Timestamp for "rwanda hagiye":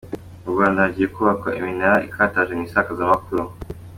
0.53-1.07